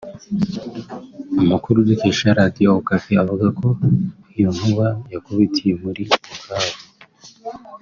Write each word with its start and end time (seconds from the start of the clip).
Amakuru 1.41 1.77
dukesha 1.87 2.37
Radiyo 2.39 2.67
Okapi 2.79 3.11
avuga 3.23 3.45
ko 3.59 3.67
iyo 4.37 4.49
nkuba 4.55 4.87
yakubitiye 5.13 5.73
muri 5.83 6.01
Bukavu 6.09 6.75